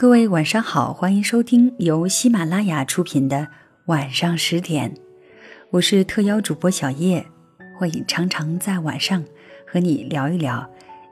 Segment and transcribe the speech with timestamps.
[0.00, 3.48] 各位晚上好，欢迎收听由喜马拉雅出品的
[3.84, 4.94] 晚上十点，
[5.72, 7.26] 我是特邀主播小叶，
[7.78, 9.22] 欢迎常常在晚上
[9.66, 10.66] 和你聊一聊，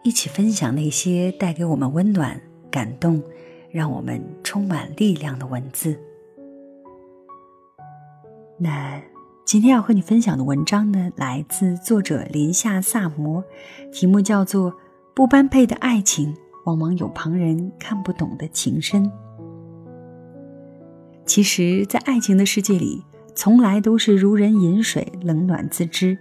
[0.05, 3.23] 一起分享那些带给我们温暖、感动，
[3.70, 5.95] 让我们充满力量的文字。
[8.59, 8.98] 那
[9.44, 13.44] 今天要和你分享的文章呢，来自作者林夏萨摩，
[13.92, 14.72] 题目叫做
[15.14, 16.34] 《不般配的爱情》。
[16.69, 19.11] 往往有旁人看不懂的情深。
[21.25, 23.02] 其实，在爱情的世界里，
[23.34, 26.19] 从来都是如人饮水，冷暖自知。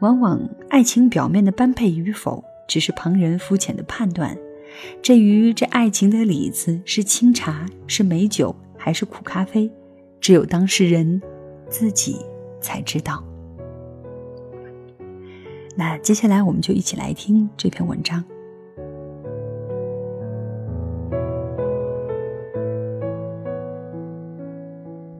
[0.00, 4.34] 往往爱情表面的般配与否，只是旁人肤浅的判断。
[5.02, 9.70] 至于这爱情的里子是清茶，是美酒，还是苦咖啡，
[10.18, 11.20] 只有当事人
[11.68, 12.16] 自己
[12.58, 13.22] 才知道。
[15.76, 18.24] 那接下来，我们就一起来听这篇文章。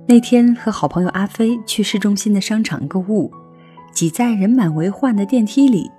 [0.07, 3.33] 那天和好朋友阿飞去市中心的商场购物，
[3.91, 5.91] 挤在人满为患的电梯里。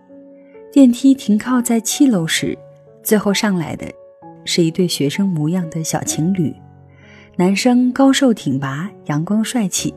[0.71, 2.55] 电梯停靠在七楼时，
[3.01, 3.87] 最后上来的
[4.43, 6.53] 是一对学生模样的小情侣。
[7.35, 9.91] 男生高瘦挺拔，阳光帅气，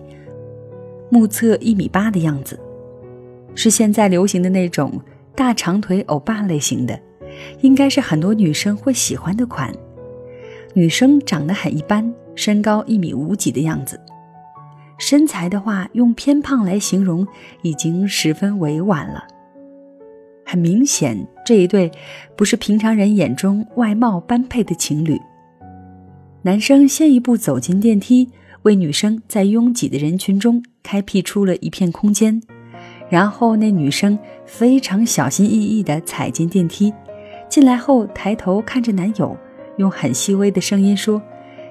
[1.10, 2.58] 目测一米八的样子，
[3.54, 4.98] 是现在流行的那种
[5.36, 6.98] 大长腿欧巴类型的，
[7.60, 9.70] 应该是很多女生会喜欢的款。
[10.72, 13.98] 女生长得很一般，身高一米五几的样子。
[14.98, 17.26] 身材的话，用偏胖来形容
[17.62, 19.24] 已经十分委婉了。
[20.44, 21.90] 很明显，这一对
[22.36, 25.18] 不是平常人眼中外貌般配的情侣。
[26.42, 28.30] 男生先一步走进电梯，
[28.62, 32.42] 为女生在拥挤的人群中开辟出了一片空间。
[33.10, 36.92] 然后，那女生非常小心翼翼地踩进电梯，
[37.48, 39.36] 进来后抬头看着男友，
[39.76, 41.20] 用很细微的声音说：“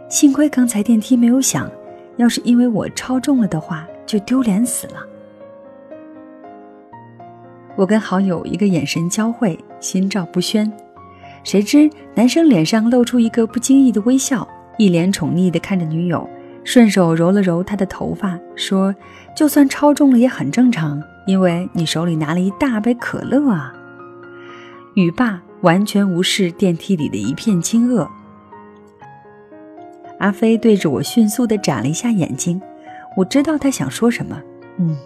[0.09, 1.69] 幸亏刚才电梯没有响。”
[2.17, 5.05] 要是因为我超重了的话，就丢脸死了。
[7.75, 10.71] 我跟好友一个眼神交汇，心照不宣。
[11.43, 14.47] 谁知男生脸上露出一个不经意的微笑，
[14.77, 16.27] 一脸宠溺地看着女友，
[16.63, 18.93] 顺手揉了揉她的头发，说
[19.35, 23.71] ：“就算超重了也很正常，因为你手里拿了一大杯可乐啊。”
[24.95, 28.07] 语罢，完全无视电梯里的一片惊愕。
[30.19, 32.61] 阿飞对着我迅速地眨了一下眼睛，
[33.15, 34.41] 我知道他想说什么。
[34.77, 34.97] 嗯，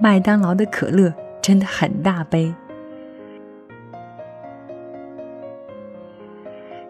[0.00, 2.54] 麦当劳的可乐真的很大杯。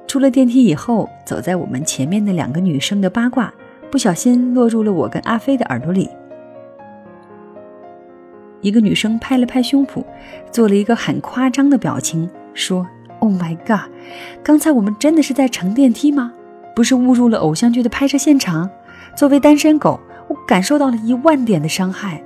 [0.06, 3.54] 出了电梯以后，走在我们前面的两个女生的八卦，
[3.90, 6.10] 不小心落入了我跟阿飞的耳朵里。
[8.60, 10.04] 一个女生拍了拍胸脯，
[10.50, 12.86] 做了一个很夸张的表情，说
[13.20, 13.90] ：“Oh my god，
[14.42, 16.34] 刚才我们真的是在乘电梯吗？”
[16.74, 18.68] 不是误入了偶像剧的拍摄现场。
[19.16, 19.98] 作为单身狗，
[20.28, 22.22] 我感受到了一万点的伤害。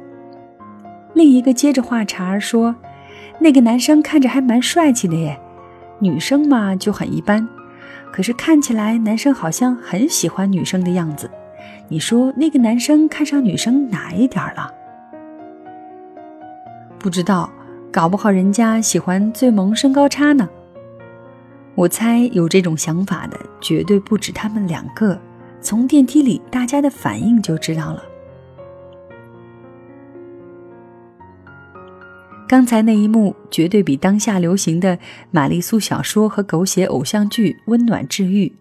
[1.14, 2.74] 另一个接着话茬儿说
[3.40, 5.40] ：“那个男生看着还蛮帅气的耶，
[5.98, 7.48] 女生嘛就很一般。
[8.12, 11.30] 可是看起来男生好像很喜欢女生的样子。
[11.88, 14.70] 你说那个男生看上女生哪一点了？
[16.98, 17.50] 不知道，
[17.92, 20.48] 搞不好人家喜欢最萌身高差呢。”
[21.74, 25.20] 我猜有这种想法的绝对不止他们两个，
[25.60, 28.02] 从电梯里大家的反应就知道了。
[32.46, 34.96] 刚才那一幕绝对比当下流行的
[35.32, 38.52] 玛丽苏小说和狗血偶像剧温暖治愈。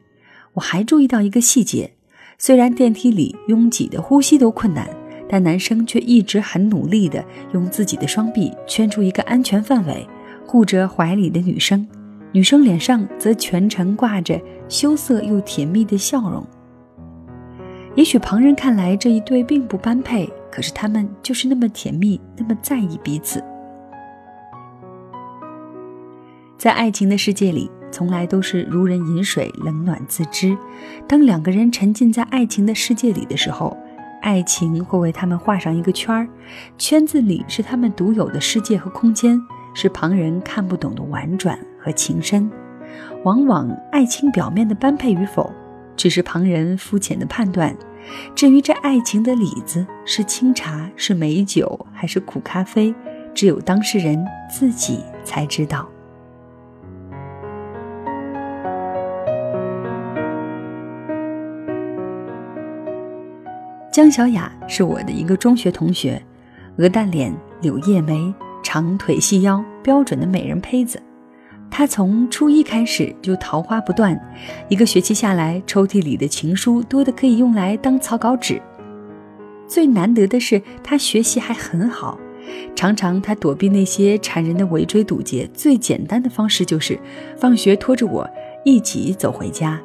[0.54, 1.94] 我还注意到一个细节：
[2.40, 4.90] 虽然电梯里拥挤的呼吸都困难，
[5.30, 7.24] 但男生却一直很努力地
[7.54, 10.08] 用自己的双臂圈出一个安全范围，
[10.48, 11.88] 护着怀里的女生。
[12.34, 16.46] 女生脸上则全程挂着羞涩又甜蜜的笑容。
[17.96, 23.42] 也许旁人看来这一对并不般配，可是他们就是那么甜蜜，那么在意彼此。
[26.58, 30.58] 在爱情的世界里，从来都是如人饮水，冷暖自知。
[31.08, 33.78] 当两个人沉浸在爱情的世界里的时候，
[34.24, 36.28] 爱情会为他们画上一个圈儿，
[36.80, 39.40] 圈子里是他们独有的世界和空间，
[39.76, 42.50] 是旁人看不懂的婉转和情深。
[43.24, 45.52] 往往爱情表面的般配与否，
[45.96, 47.76] 只是旁人肤浅的判断。
[48.36, 52.94] 至于这爱情的里子是清茶、是美酒还是苦咖啡，
[53.34, 55.88] 只有当事人自己才知道。
[63.90, 66.22] 江小雅是我的一个中学同学，
[66.78, 68.34] 鹅蛋脸、柳叶眉、
[68.64, 71.02] 长腿细腰，标准的美人胚子。
[71.76, 74.16] 他从初一开始就桃花不断，
[74.70, 78.62] 一个学期下来，抽屉里的情书多的可以用来当草稿纸。
[79.68, 82.20] 最难得的是，他学习还很好，
[82.76, 87.00] 常常他躲避那些缠人的围追堵截，最简单的方式就是
[87.40, 88.30] 放学拖着我
[88.64, 89.82] 一起走回家。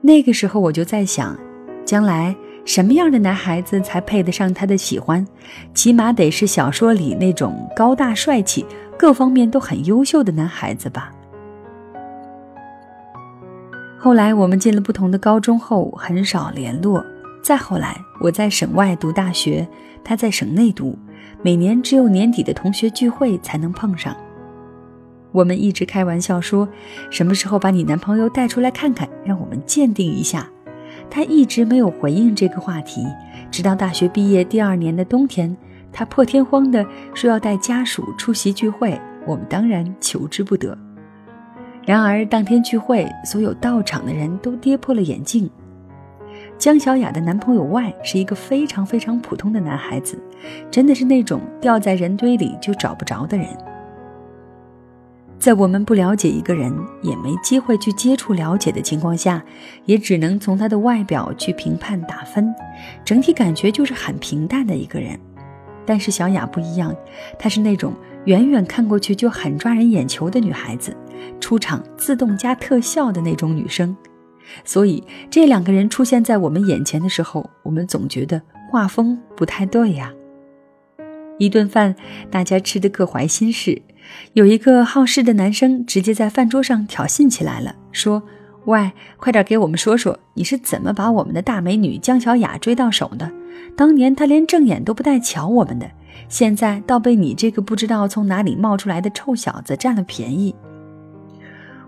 [0.00, 1.38] 那个时候我就在想，
[1.84, 2.34] 将来。
[2.66, 5.26] 什么样的男孩子才配得上他的喜欢？
[5.72, 8.66] 起码得是小说里那种高大帅气、
[9.00, 11.10] 各方面都很优秀的男孩子吧。
[13.98, 17.02] 后来我们进了不同的高中后，很少联络。
[17.42, 19.66] 再后来，我在省外读大学，
[20.04, 20.98] 他在省内读，
[21.40, 24.14] 每年只有年底的同学聚会才能碰上。
[25.32, 26.68] 我们一直开玩笑说，
[27.08, 30.46] 什么时候把你男朋友带出来看看，让我们鉴定一下。
[31.08, 33.06] 他一直没有回应这个话题，
[33.50, 35.56] 直到大学毕业第二年的冬天，
[35.92, 36.84] 他破天荒地
[37.14, 40.76] 说要带家属出席聚会，我们当然求之不得。
[41.84, 45.50] 然而当天聚会，所有到场的人都跌破了眼镜。
[46.58, 50.22] 江小雅的男朋友外是一个非常非常普通的男孩子，
[50.70, 53.46] 真的是那种掉在人堆里就找不着的人。
[55.38, 56.70] 在我们不了解一个人，
[57.00, 59.42] 也没机会去接触了解的情况下，
[59.86, 62.54] 也只能从他的外表去评判打分，
[63.06, 65.18] 整体感觉就是很平淡的一个人。
[65.90, 66.94] 但是小雅不一样，
[67.36, 67.92] 她是那种
[68.26, 70.96] 远远看过去就很抓人眼球的女孩子，
[71.40, 73.96] 出场自动加特效的那种女生。
[74.64, 78.40] 所以这两个人出现在我们眼前的时候，我们总觉得
[78.70, 80.12] 画风不太对呀。
[81.38, 81.96] 一顿饭，
[82.30, 83.82] 大家吃的各怀心事。
[84.34, 88.22] 有一个好事的男生直接在饭桌上挑衅起来了，说
[88.66, 93.28] ：“喂，快点给我们说说，你是怎么把我们的大美女江小雅追到手的？
[93.76, 95.90] 当年他连正眼都不带瞧我们的，
[96.28, 100.54] 现在倒被你这个不知道从哪里冒出来的臭小子占了便宜。”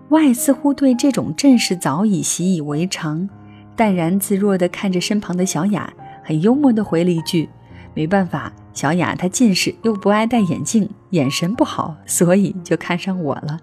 [0.09, 3.27] 外似乎对这种阵势早已习以为常，
[3.75, 5.91] 淡然自若地看着身旁的小雅，
[6.23, 7.49] 很幽默地回了一句
[7.95, 13.59] ：“没办法。”小雅她近视又不爱戴眼镜，眼神不好，所以就看上我了。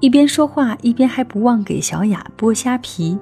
[0.00, 3.18] 一边说话一边还不忘给小雅剥虾皮，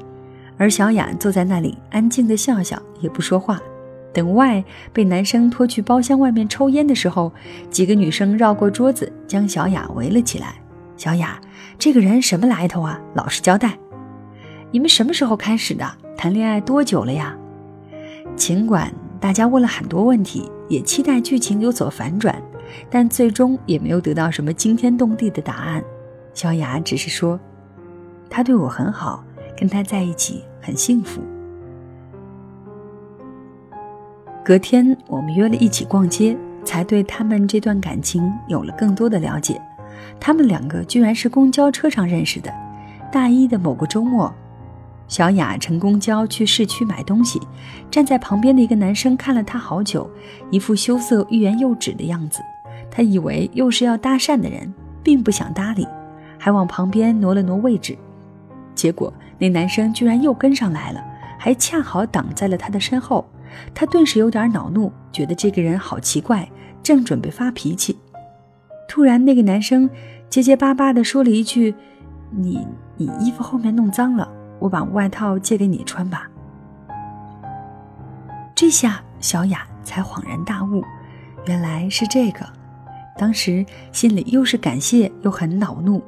[0.56, 3.60] 而小雅坐在那里安静的笑笑，也不说话。
[4.12, 7.32] 等 Y 被男生拖去包厢外面抽烟的时候，
[7.70, 10.54] 几个女生绕过桌子将小雅围了起来。
[10.96, 11.40] 小雅，
[11.78, 13.00] 这个人什么来头啊？
[13.14, 13.78] 老实交代。
[14.70, 15.90] 你们什么时候开始的？
[16.16, 17.36] 谈恋爱多久了呀？
[18.36, 18.92] 尽管。
[19.22, 22.42] 大家问了很多问题，也期待剧情有所反转，
[22.90, 25.80] 但最终也没有得到什么惊天动地的答案。
[26.34, 27.38] 小雅只是说
[28.28, 29.22] ：“他对我很好，
[29.56, 31.20] 跟他在一起很幸福。”
[34.44, 39.60] 隔天我们约了一起逛街，才对他们这段感情有了更多的了解。
[40.18, 42.52] 他们两个居然是公交车上认识的，
[43.10, 44.32] 大一的某个周末。
[45.06, 47.40] 小雅乘公交去市区买东西，
[47.90, 50.10] 站在旁边的一个男生看了她好久，
[50.50, 52.40] 一副羞涩、欲言又止的样子。
[52.90, 55.86] 他以为又是要搭讪的人，并不想搭理，
[56.38, 57.96] 还往旁边挪了挪位置。
[58.74, 61.02] 结果那男生居然又跟上来了，
[61.38, 63.24] 还恰好挡在了他的身后。
[63.74, 66.48] 他顿时有点恼怒，觉得这个人好奇怪，
[66.82, 67.98] 正准备发脾气，
[68.88, 69.88] 突然那个男生
[70.28, 71.74] 结结巴巴地说了一句
[72.30, 74.28] ：“你你衣服后面弄脏了。”
[74.62, 76.30] 我把外套借给你穿吧。
[78.54, 80.84] 这下小雅才恍然大悟，
[81.46, 82.46] 原来是这个。
[83.18, 86.00] 当时心里又是感谢又很恼怒。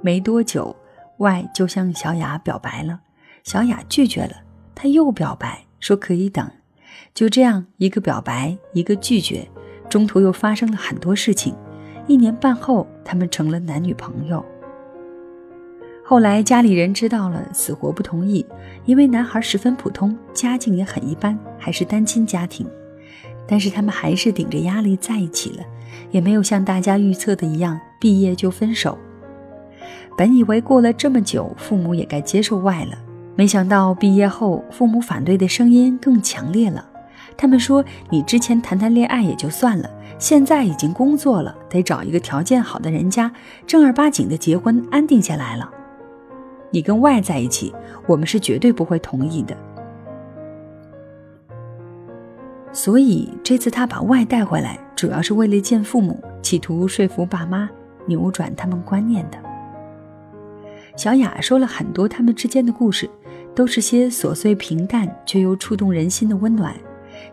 [0.00, 0.74] 没多久，
[1.18, 3.00] 外就向小雅表白了，
[3.44, 4.32] 小雅拒绝了，
[4.74, 6.50] 他又表白说可以等。
[7.14, 9.48] 就这样，一个表白，一个拒绝，
[9.88, 11.54] 中途又发生了很多事情。
[12.06, 14.44] 一年半后，他们成了男女朋友。
[16.04, 18.46] 后来家里人知道了，死活不同意，
[18.86, 22.66] 因为男孩十分普通，家境也很一般，还是单亲家庭。
[23.46, 25.64] 但是他们还是顶着压力在一起了，
[26.10, 28.96] 也没有像大家预测的一样毕业就分手。
[30.18, 32.98] 本以为过了这么久，父母也该接受外了，
[33.36, 36.84] 没想到毕业后，父母反对的声音更强烈了。
[37.36, 43.30] 他们说：“你之前谈谈恋爱也就算了，现在已经工作了，得找一个条件好的人家，
[43.64, 45.70] 正儿八经的结婚，安定下来了。
[46.72, 47.72] 你跟外在一起，
[48.08, 49.56] 我们是绝对不会同意的。”
[52.74, 57.70] 所以这次他把外带回来，主要是为了见父母，企图说服爸妈，
[58.06, 59.38] 扭转他们观念的。
[60.98, 63.08] 小雅说了很多他们之间的故事，
[63.54, 66.74] 都是些琐碎平淡却又触动人心的温暖。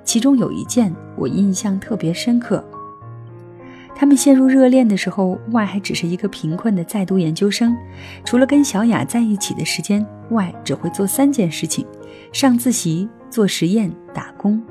[0.04, 2.64] 其中有一件我印象特别深刻。
[3.96, 7.76] 他们陷入热恋的时候，外还只是一个贫困的在读研究生，
[8.24, 11.88] 除了跟小雅在一起的时间，外只会做三件事情：
[12.32, 14.62] 上自习、做实验、打工。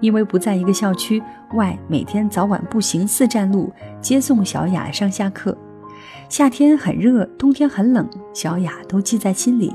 [0.00, 3.70] 因为不在一个校区，外每天早晚步行四站路
[4.00, 5.54] 接送小雅上下课。
[6.28, 9.72] 夏天很热，冬天很冷，小雅都记在心里，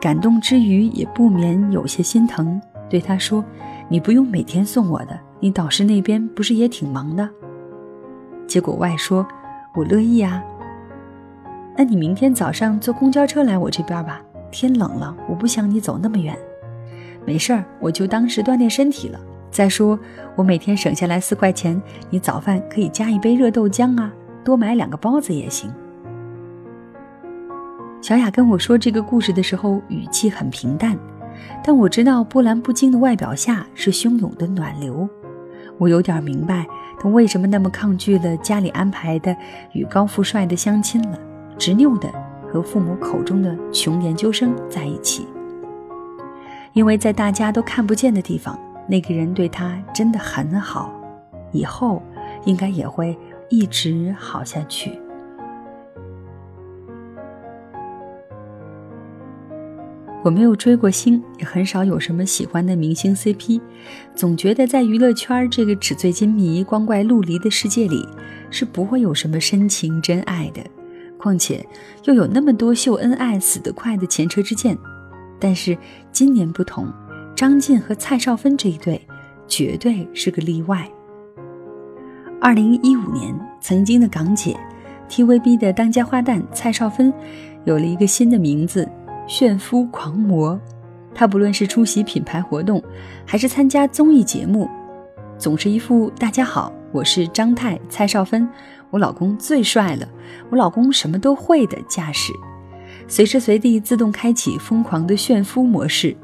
[0.00, 3.44] 感动之余也不免有些心疼，对他说
[3.88, 7.28] ：“你不用每天送我的，你导师那边不是也挺忙的？”
[8.46, 9.26] 结果外说
[9.74, 10.42] ：“我乐意啊，
[11.76, 16.36] 那你明天早上坐公交车来我这边吧，天冷了，我不想你走那么远。
[17.26, 19.20] 没事儿，我就当是锻炼身体了。
[19.50, 19.98] 再说
[20.36, 24.12] 我每天省下来四块钱，你早饭可以加一杯热豆浆啊。”
[24.44, 25.72] 多买两个包子也行。
[28.00, 30.98] 小雅跟我说这个故事的时候，语气很平淡，
[31.62, 35.08] 但我知道波澜不惊的外表下是汹涌的暖流。
[35.76, 36.66] 我有点明白
[36.98, 39.36] 她为什么那么抗拒了家里安排的
[39.72, 41.18] 与高富帅的相亲了，
[41.58, 42.10] 执拗的
[42.50, 45.26] 和父母口中的穷研究生在一起。
[46.72, 50.90] 因为在大家都看不见的地方，那个人对她真的很好，
[51.52, 52.02] 以后
[52.46, 53.16] 应该也会。
[53.50, 54.98] 一直好下去。
[60.22, 63.60] 我没有追过星，也很少有什么喜欢的明星 CP，
[64.14, 68.06] 总觉得在娱乐圈这个纸醉金迷、光怪陆离的世界里，
[68.50, 70.62] 是不会有什么深情真爱的。
[71.18, 71.66] 况且
[72.04, 74.76] 又有那么多秀恩爱死得快的前车之鉴。
[75.38, 75.76] 但是
[76.12, 76.86] 今年不同，
[77.34, 79.00] 张晋和蔡少芬这一对
[79.48, 80.86] 绝对是个例外。
[82.42, 84.58] 二零一五年，曾经的港姐
[85.10, 87.12] ，TVB 的当家花旦蔡少芬，
[87.64, 88.90] 有了一个新的名字——
[89.28, 90.58] 炫夫狂魔。
[91.14, 92.82] 她不论是出席品牌活动，
[93.26, 94.66] 还是参加综艺节目，
[95.36, 98.48] 总是一副“大家好，我是张太蔡少芬，
[98.88, 100.08] 我老公最帅了，
[100.48, 102.32] 我老公什么都会”的架势，
[103.06, 106.16] 随时随地自动开启疯狂的炫夫模式。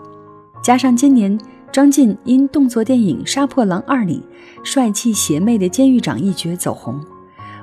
[0.62, 1.38] 加上今年。
[1.72, 4.22] 张晋因动作电影《杀破狼二》里
[4.64, 6.98] 帅气邪魅的监狱长一角走红，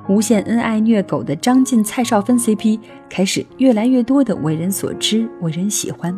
[0.08, 6.16] 无限恩爱虐狗的张晋蔡少芬 CP 开始越来越多的为人所知、为人喜欢。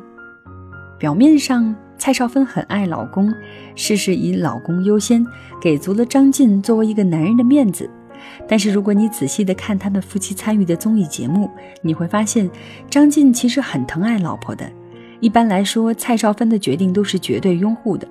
[0.98, 3.32] 表面上蔡少芬很爱老公，
[3.74, 5.24] 事事以老公优先，
[5.60, 7.88] 给足了张晋作为一个男人的面子。
[8.46, 11.50] 但是如果你仔细的看他们夫妻参与的综艺节目，
[11.80, 12.50] 你会发现
[12.90, 14.70] 张晋其实很疼爱老婆的。
[15.20, 18.06] 一般来说，蔡少芬的决定都是绝对拥护的，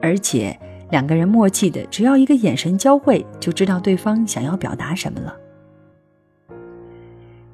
[0.00, 0.58] 而且
[0.90, 5.34] 两个人默契的，只要一个眼神交汇，就知道对方想要表达什么了。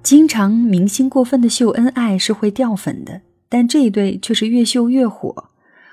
[0.02, 5.50] 经常明星过分的秀恩爱是会掉粉的，但这一对却是越秀越火。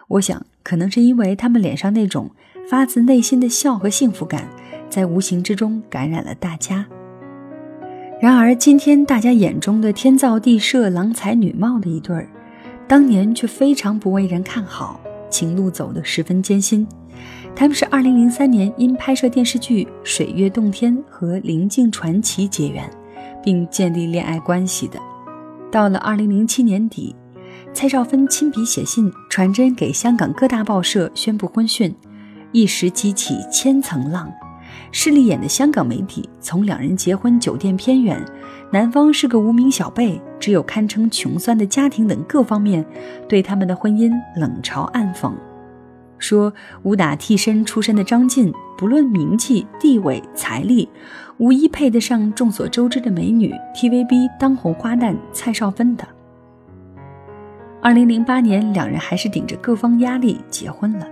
[0.07, 2.29] 我想，可能是因为他们脸上那种
[2.67, 4.47] 发自内心的笑和幸福感，
[4.89, 6.85] 在无形之中感染了大家。
[8.19, 12.27] 然而，今天大家眼中的天造地设、郎才女貌的一对儿。
[12.91, 16.85] 当年却非常不为人看好，情路走得十分艰辛。
[17.55, 22.83] 他们是2003年因拍摄电视剧《水月洞天》和灵境传奇结缘，
[23.41, 24.99] 并建立恋爱关系的。
[25.71, 27.15] 到了2007年底，
[27.73, 31.95] 蔡少芬亲笔写信传真给香港各大报社宣布婚讯，
[32.51, 34.29] 一时激起千层浪。
[34.91, 38.21] 势利眼的香港媒体从两人结婚酒店偏远。
[38.73, 42.85] 男方是个无名小辈，只有堪称穷酸的家庭等各方面，
[43.27, 45.33] 对他们的婚姻冷嘲暗讽，
[46.17, 50.87] 说武打替身出身的张晋，不论名气、地位、财力，
[51.37, 56.07] 无一配得上众所周知的美女 TVB 当红花旦蔡少芬的。
[57.81, 61.05] 二零零八年，两人还是顶着各方压力结婚了，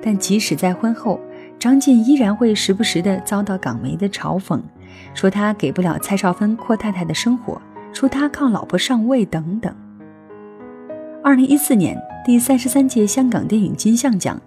[0.00, 1.20] 但即使在婚后，
[1.58, 4.58] 张晋依然会时不时的遭到港媒的嘲讽。
[5.14, 7.60] 说他给不了蔡少芬阔太太的生活，
[7.92, 9.74] 说他靠老婆上位等等。
[11.22, 14.40] 二零一四年第三十三届香港电影金像奖，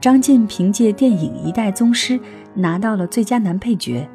[0.00, 2.14] 张晋凭借电影《一代宗师》
[2.54, 4.08] 拿到了最佳男配角。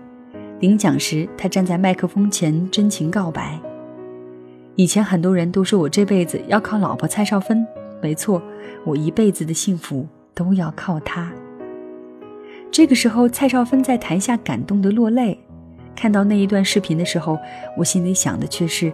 [0.61, 3.59] 领奖时，他站在麦克风前真情告白
[4.75, 7.67] ：“以前很多人都说我这辈子要靠老婆蔡少芬，
[8.01, 8.41] 没错，
[8.85, 11.29] 我一辈子的幸福都要靠她。
[12.71, 15.37] 这个时候，蔡少芬在台下感动的落泪。
[15.95, 17.39] 看到那一段视频的时候，
[17.77, 18.91] 我心里想的却是：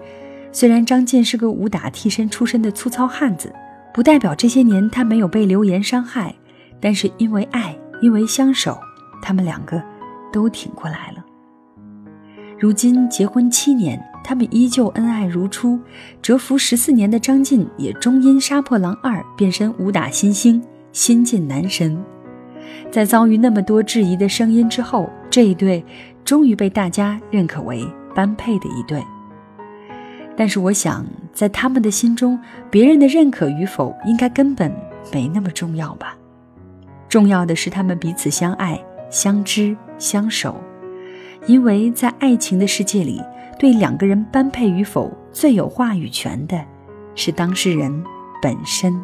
[0.52, 3.54] 虽然张晋是个武打替身出身的粗糙汉子，
[3.94, 6.36] 不代表这些年他没有被流言伤害，
[6.80, 8.80] 但是因为爱，因为相守，
[9.22, 9.82] 他们两个
[10.32, 11.26] 都挺过来了。
[12.60, 15.80] 如今结婚七年，他们依旧恩爱如初。
[16.22, 22.00] 蛰伏十四年的张晋也终因《杀破狼二》变身武打新星，新晋男神。
[22.92, 25.84] 在遭遇那么多质疑的声音之后，这一对
[26.24, 27.86] 终于被大家认可为
[28.16, 29.04] 般配的一对。
[30.38, 34.74] 但是，我想在他们的心中，别人的认可与否应该根本
[35.12, 36.18] 没那么重要吧？
[37.10, 40.60] 重要的是他们彼此相爱、相知、相守。
[41.48, 43.22] 因为在爱情的世界里，
[43.60, 46.64] 对两个人般配与否最有话语权的，
[47.14, 48.04] 是当事人
[48.42, 49.00] 本身。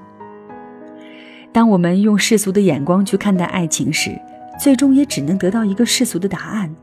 [1.51, 4.17] 当我们用世俗的眼光去看待爱情时，
[4.59, 6.73] 最终也只能得到一个世俗的答案。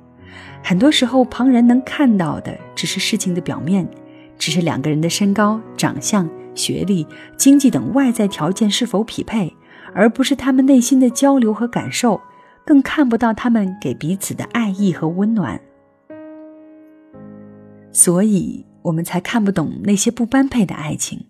[0.66, 3.86] 很多时候，旁人能看到的只是事情的表面，
[4.38, 7.06] 只是两个人的身高、长相、学历、
[7.36, 9.54] 经济等外在条件是否匹配，
[9.94, 12.18] 而不是他们内心的交流和感受。
[12.66, 15.60] 更看不到他们给彼此的爱意和温暖，
[17.92, 21.26] 所以我们才看不懂那些不般配的爱情。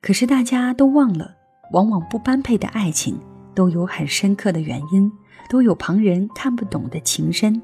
[0.00, 1.34] 可是大家都忘了，
[1.74, 3.20] 往往不般配的爱情
[3.54, 5.12] 都有很深刻的原因，
[5.50, 7.60] 都有旁人看不懂的情深。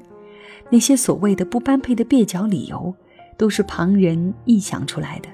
[0.69, 2.93] 那些所谓的不般配的蹩脚理由，
[3.37, 5.29] 都是旁人臆想出来的，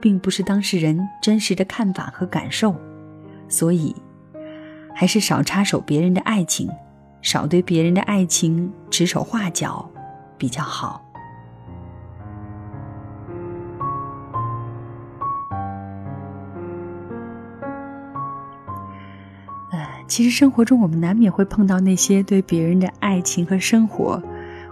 [0.00, 2.74] 并不是当事人真实的看法和感受。
[3.48, 3.94] 所以，
[4.94, 6.68] 还是少插手别人的爱情。
[7.22, 9.90] 少对别人的爱情指手画脚，
[10.38, 11.04] 比较好。
[19.72, 24.22] 呃，其实生活中我们难免会碰到那些对别人的爱情和生活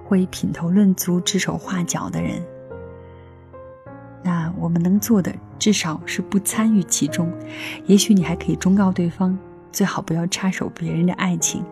[0.05, 2.41] 会品头论足、指手画脚的人。
[4.23, 7.31] 那我们能做的，至少是不参与其中。
[7.87, 9.37] 也许你还可以忠告对方，
[9.73, 11.63] 最好不要插手别人的爱情。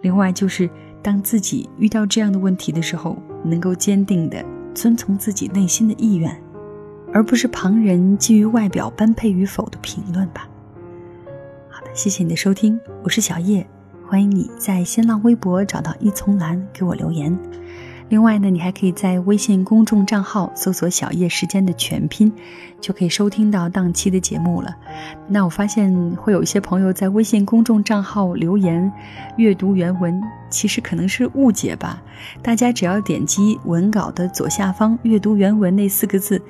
[0.00, 0.68] 另外，就是
[1.02, 4.42] 当自己遇到这样的问题的时候，能够坚定的
[4.74, 6.34] 遵从自己内心的意愿，
[7.12, 10.48] 而不是旁人基于外表般配与否的评论吧。
[11.68, 13.66] 好的，谢谢你的收听，我是小叶，
[14.06, 17.36] 欢迎你在新浪微博找到一丛蓝给我留言。
[18.10, 22.30] 另外呢，你还可以在微信公众账号搜索“小叶时间”的全拼，
[22.80, 24.70] 就可以收听到当期的节目了。
[25.26, 28.92] 那我发现会有一些朋友在微信公众账号留言
[29.38, 32.00] 阅读原文，其实可能是误解吧。
[32.42, 36.40] 大家只要点击文稿的左下方“阅读原文”那四个字，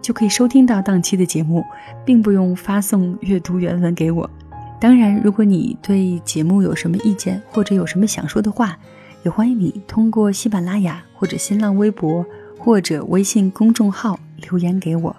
[0.00, 1.64] 就可以收听到当期的节目，
[2.04, 4.30] 并不用发送阅读原文给我。
[4.80, 8.78] 当然，如果你对节目有什么意见，或者有什么想说的话，
[9.22, 12.24] 也欢迎你通过喜马拉雅或者新浪微博
[12.58, 15.14] 或者微信公众号留言给我，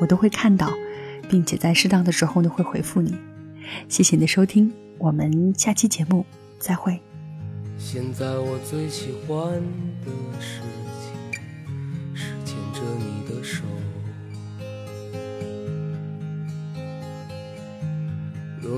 [0.00, 0.68] 我都会看到，
[1.30, 3.14] 并且在适当的时候呢会回复你。
[3.88, 6.26] 谢谢你的收听，我们下期节目
[6.58, 7.00] 再会。
[7.78, 9.52] 现在我最喜欢
[10.04, 10.60] 的事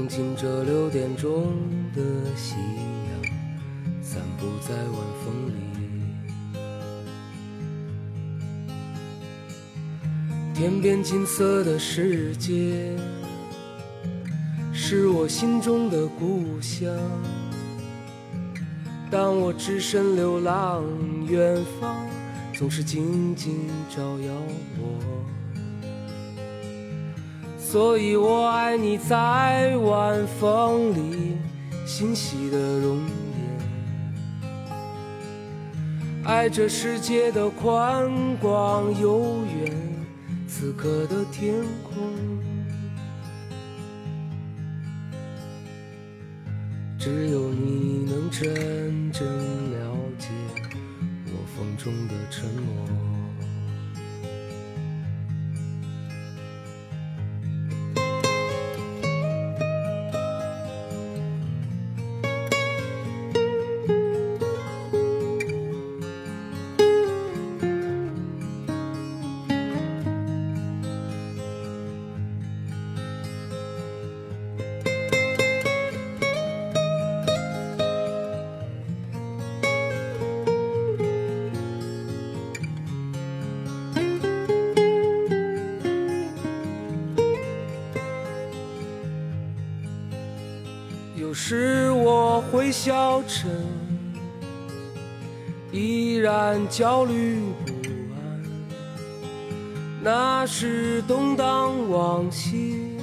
[0.07, 1.53] 融进这六点钟
[1.93, 2.01] 的
[2.37, 2.63] 夕阳。
[4.01, 5.53] 散步在晚风里，
[10.55, 12.97] 天边金色的世界
[14.73, 16.89] 是我心中的故乡。
[19.11, 20.85] 当我只身流浪，
[21.27, 21.97] 远方
[22.55, 24.33] 总是静静照耀
[24.79, 24.87] 我，
[27.77, 31.37] 所以我爱你在晚风里
[31.85, 33.07] 欣喜的容颜。
[36.25, 39.71] 爱这世界的宽广悠远，
[40.49, 41.53] 此刻的天
[41.85, 41.99] 空，
[46.99, 49.23] 只有你能真正
[49.73, 50.29] 了解
[51.27, 53.06] 我风中的沉默。
[92.67, 93.49] 我会消沉，
[95.71, 97.73] 依然焦虑不
[98.17, 98.43] 安。
[100.03, 102.99] 那是动荡往昔，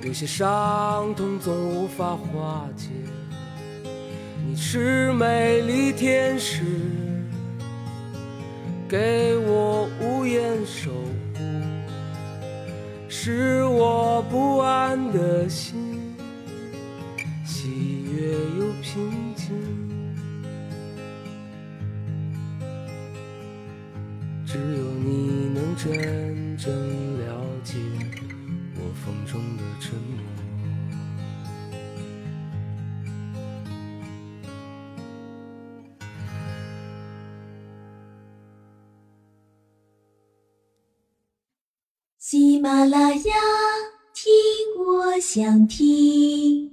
[0.00, 2.88] 有些伤痛总无法化解。
[4.42, 6.62] 你是美丽天使，
[8.88, 10.90] 给我无言守
[11.34, 11.40] 护，
[13.06, 15.91] 是我不安的心，
[42.72, 43.34] 啦啦呀，
[44.14, 44.32] 听
[44.82, 46.71] 我想听。